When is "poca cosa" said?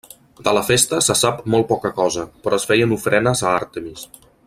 1.73-2.25